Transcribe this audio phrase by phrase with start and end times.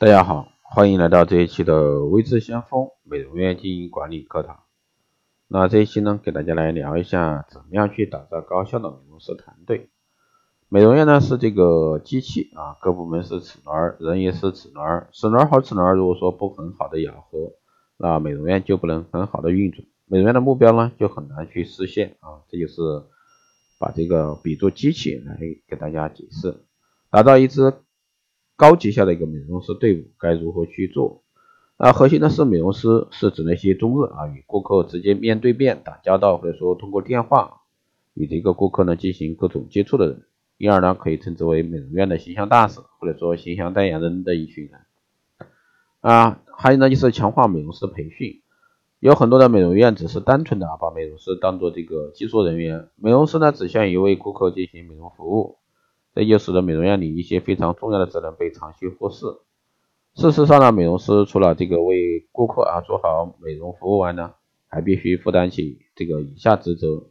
[0.00, 4.60] 大家好，欢迎来到这一期的微智先锋美容院经营管理课堂。
[5.46, 9.90] 那这一期呢，给大家来聊一下怎么样去打造高效的美容师团队。
[10.70, 15.06] 美容院呢是这个机器啊，各部门是齿轮，人也是齿轮。
[15.12, 17.52] 齿轮和齿轮如果说不很好的咬合，
[17.98, 22.40] 那美容院就不能很好的运转，美容院的目标呢就很难去实现啊。
[22.48, 22.80] 这就是
[23.78, 25.38] 把这个比作机器来
[25.68, 26.64] 给大家解释，
[27.10, 27.74] 打造一支。
[28.60, 31.22] 高绩效的一个美容师队伍该如何去做？
[31.78, 37.62] 那核心的是美容师是指那些终日啊与顾客直接面对面打交道，或者说通过电话
[38.12, 40.24] 与这个顾客呢进行各种接触的人，
[40.58, 44.78] 因而呢可以称之为美容院的形象大使，或者说形象代言人的一群人。
[46.00, 48.42] 啊，还有呢就是强化美容师培训，
[48.98, 55.56] 有很多的美容院只是单纯的啊把美容师当做这个技术人员，美容师呢只向一位顾客进行美容服务。
[56.20, 59.24] 这就使得美容院里一些非常重要的责任被长期忽视。
[60.14, 64.34] 事实上呢，美容师除了这个为顾客啊做好美容服务外呢，
[64.68, 67.06] 还必须负担起这个以下职责。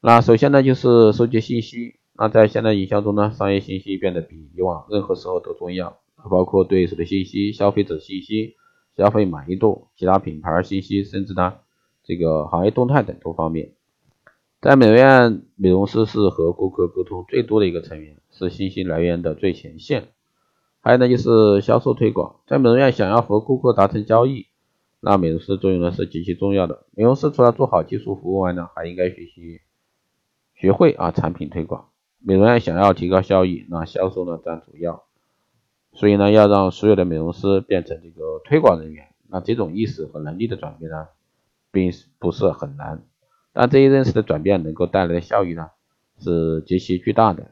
[0.00, 2.00] 那首先呢，就是收集信息。
[2.14, 8.56] 那在现代营销中呢，商业信息变得比以往任何时候都重要，包括对手的信息、消费者信息、
[8.96, 11.58] 消费满意度、其他品牌信息，甚至呢
[12.02, 13.74] 这个行业动态等多方面。
[14.60, 20.08] 在美容院，美容师是和顾客沟通最多的一个成员，是信息来源的最前线。
[20.82, 22.40] 还有呢，就是销售推广。
[22.46, 24.48] 在美容院想要和顾客达成交易，
[25.00, 26.84] 那美容师作用呢是极其重要的。
[26.90, 29.62] 美容师除了做好技术服务外呢，还应该学习
[30.54, 31.88] 学会啊产品推广。
[32.18, 35.04] 美容院想要提高效益，那销售呢占主要。
[35.94, 41.08] 所以呢，要让所有的美容师变成这个推广人员，那这种意识和能力的转变呢，
[41.72, 43.06] 并不是很难。
[43.52, 45.70] 但这一认识的转变能够带来的效益呢，
[46.18, 47.50] 是极其巨大的。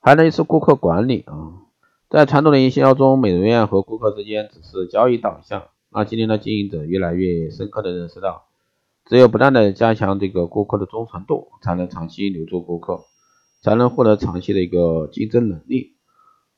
[0.00, 1.62] 还有一是顾客管理啊，
[2.08, 5.64] 在传统的营销中，美容院和顾客之间只是交易导向。
[5.90, 8.44] 那今天的经营者越来越深刻的认识到，
[9.06, 13.00] 只有不断的加强这个顾客的忠诚度，才能长期留住顾客，
[13.62, 15.96] 才能获得长期的一个竞争能力。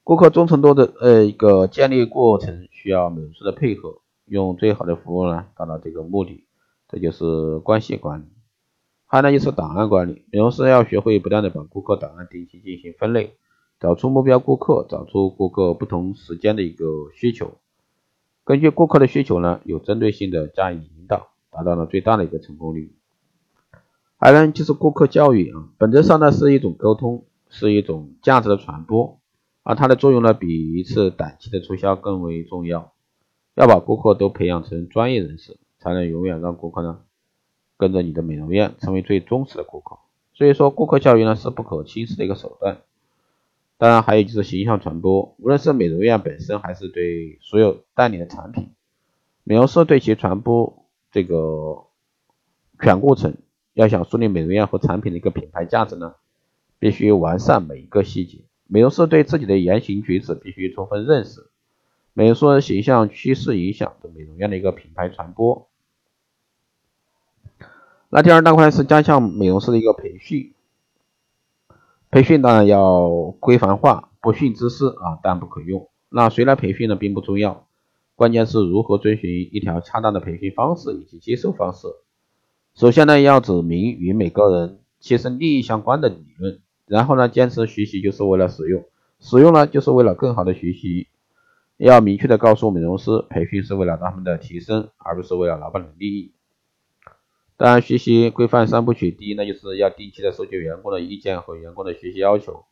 [0.02, 6.46] 顾客忠诚度的呃一个建立过程需要美容师的配合，用最好的服务呢达到这个目的。
[6.92, 8.24] 这就是关系管理，
[9.06, 10.24] 还有呢就是档案管理。
[10.32, 13.36] 美容师要学会不断的把顾客档案定期进行分类，
[13.78, 17.58] 找出目标顾客，找出顾客不同时间的一个需求，
[18.42, 22.92] 根据顾客的需求呢，有针对性的加以引导，达到了最大的一个成功率。
[24.18, 29.20] 还有呢就是顾客教育啊，本质上呢是一种沟通，是一种价值的传播，
[29.62, 32.92] 而它的作用呢比一次短期的促销更为重要，
[33.54, 35.56] 要把顾客都培养成专业人士。
[35.80, 37.00] 才能永远让顾客呢
[37.76, 39.98] 跟着你的美容院成为最忠实的顾客。
[40.32, 42.78] 所以说，顾客教育呢是不可轻视的一个手段。
[43.76, 48.72] 当然，还有就是形象传播，无论是美容院本身，还是对所有代理的产品，
[49.42, 51.84] 美容师对其传播这个
[52.78, 53.38] 全过程，
[53.72, 56.16] 要想树立美容院和产品的一个品牌价值呢，
[56.78, 58.40] 必须完善每一个细节。
[58.66, 61.50] 美容师对自己的言行举止必须充分认识，
[62.12, 65.69] 美容师形象趋势影响着美容院的一个品牌传播。
[68.12, 70.52] 那第二大块是加强美容师的一个培训，
[72.10, 75.88] 培训当然要规范化，不训之师啊，但不可用。
[76.08, 77.68] 那谁来培训呢，并不重要，
[78.16, 81.86] 关键是如何遵循一条恰当的培训方式以及接受方式。
[82.74, 88.84] 首先呢，要指明与每个人切身利益相关的理论，然后呢，坚持学习就是为了使用，
[89.20, 91.06] 使用呢就是为了更好的学习。
[91.76, 96.32] 要明确的告诉美容师，培训是为了他们的提升，而不是为了老板的利益。
[97.60, 102.64] 当然，学习规范三部曲，第一呢，就是要定期的收集员工的意见和员工的学习要求，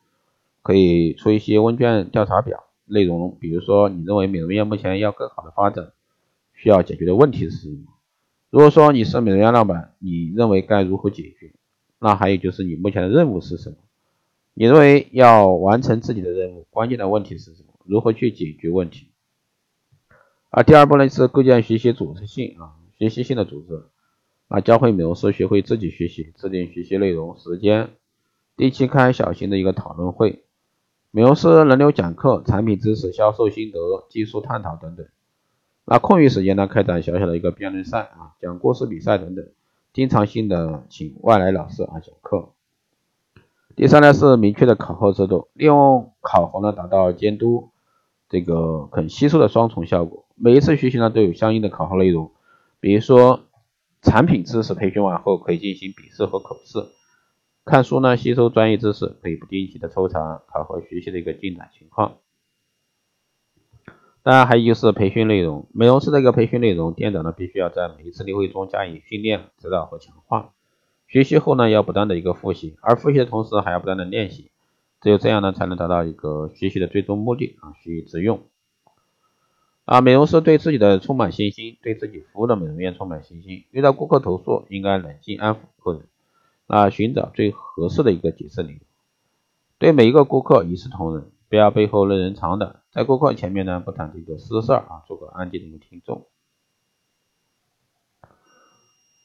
[0.62, 5.93] 可以出一些问卷调查表，内容比如说你认为美容院目前要更好的发展，
[6.54, 7.84] 需要解决的问题是什么？
[8.48, 11.53] 如果说你是美容院老板，你认为该如何解决？
[11.98, 13.77] 那还有就是你目前的任务是什么？
[14.54, 17.74] 你认为要完成自己的任务，关键的问题是什么？
[17.84, 19.09] 如何去解决问题？
[20.48, 23.84] 啊，第二步呢是构建学习组织性啊，学习性的组织。
[24.50, 27.91] 那，教会美容师学会自己学习，制定学习内容、时间，
[28.56, 30.42] 定期开小型的一个讨论会，
[31.10, 35.06] 美容师轮流讲课，产品知识、销售心得、技术探讨等等。
[35.84, 39.47] 那空余时间呢，开展小小的一个辩论赛啊，讲故事比赛等等，
[39.92, 42.48] 经常性的请外来老师啊讲课。
[43.77, 47.68] 第三呢是明确的考核制度，利用考核呢达到监督
[48.30, 50.24] 这个肯吸收的双重效果。
[50.36, 52.30] 每一次学习呢都有相应的考核内容，
[52.80, 53.41] 比如说。
[54.03, 56.78] 产品知识培训完后，可以进行笔试和口试。
[57.65, 62.18] 看书呢，吸收专业知识，可以不定期的抽查考核学习的一个进展情况。
[64.22, 70.53] 当然还有就是培训内容，美容师的一个培训内容，店长呢必须要在每一次例会中加以训练、指导和强化。
[71.06, 74.50] 学习后呢要不断的一个复习，而复习的同时还要不断的练习，
[75.00, 78.42] 只有这样呢才能达到一个学习的最终目的啊，学以致用。
[79.88, 83.64] 啊，美容师对自己的充满信心，对自己服务的美容院充满信心。
[83.70, 86.06] 遇到顾客投诉，应该冷静安抚客人，
[86.66, 88.80] 啊，寻找最合适的一个解释理由。
[89.78, 92.82] 对每一个顾客一视同仁，不要背后任人长短。
[92.90, 96.26] 在顾客前面呢，不谈这个私事儿啊，做个安静的一个听众。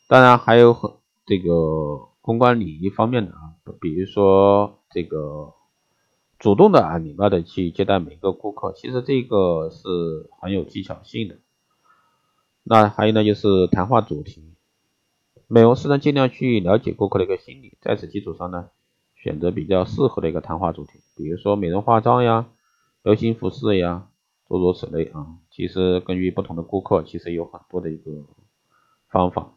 [0.08, 0.92] 当然还有很
[1.26, 3.52] 这个公关礼仪方面的啊，
[3.82, 5.56] 比如说这个。
[6.44, 11.38] 主动的啊，礼貌的去接待每个顾客，其实这个是很有技巧性的。
[12.64, 14.54] 那还有呢，就是谈话主题，
[15.48, 18.68] 美容师呢尽量去了解顾客的一个心理，在此基础上呢，
[19.16, 22.50] 选择比较适合的一个谈话主题，比如说美容化妆呀、
[23.04, 24.10] 流行服饰呀，
[24.50, 25.38] 诸如此类啊。
[25.50, 28.12] 其实根据不同的顾客，其实有很多的一个
[29.08, 29.54] 方法。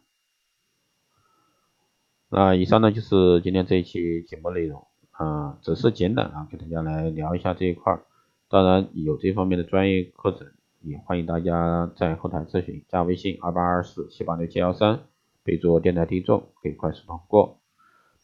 [2.29, 4.87] 那以上呢就是今天这一期节目内容。
[5.17, 8.05] 啊，只是简短啊，给大家来聊一下这一块儿。
[8.49, 10.47] 当然有这方面的专业课程，
[10.83, 15.01] 也欢迎大家在后台咨询，加微信二八二四七八六七幺三，
[15.43, 17.61] 备注电台听众，可以快速通过。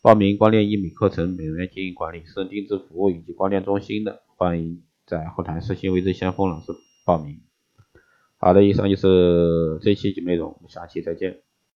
[0.03, 6.73] 报名光电一米课程、美容院经营管理、私人定制服务以及光电中心的，欢迎在后台私信未知先锋老师
[7.07, 7.41] 报名。
[8.37, 11.43] 好的，以上就是这期节目内容，我们下期再见。